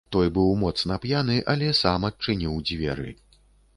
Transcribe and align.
Той 0.15 0.29
быў 0.37 0.47
моцна 0.61 0.97
п'яны, 1.03 1.35
але 1.53 1.67
сам 1.81 2.09
адчыніў 2.13 2.59
дзверы. 2.71 3.09